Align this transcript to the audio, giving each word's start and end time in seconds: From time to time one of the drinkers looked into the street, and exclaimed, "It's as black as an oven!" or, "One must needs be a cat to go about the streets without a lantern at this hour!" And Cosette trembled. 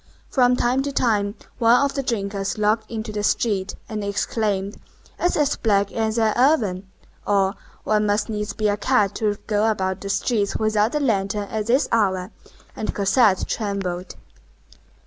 From 0.31 0.55
time 0.55 0.81
to 0.81 0.91
time 0.91 1.35
one 1.59 1.79
of 1.79 1.93
the 1.93 2.01
drinkers 2.01 2.57
looked 2.57 2.89
into 2.89 3.11
the 3.11 3.21
street, 3.21 3.75
and 3.87 4.03
exclaimed, 4.03 4.77
"It's 5.19 5.35
as 5.37 5.55
black 5.57 5.91
as 5.91 6.17
an 6.17 6.33
oven!" 6.35 6.89
or, 7.27 7.53
"One 7.83 8.07
must 8.07 8.27
needs 8.27 8.53
be 8.53 8.67
a 8.67 8.77
cat 8.77 9.13
to 9.17 9.37
go 9.45 9.69
about 9.69 10.01
the 10.01 10.09
streets 10.09 10.55
without 10.57 10.95
a 10.95 10.99
lantern 10.99 11.43
at 11.49 11.67
this 11.67 11.87
hour!" 11.91 12.31
And 12.75 12.95
Cosette 12.95 13.45
trembled. 13.45 14.15